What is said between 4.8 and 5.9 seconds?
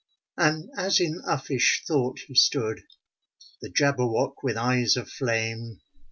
of flame.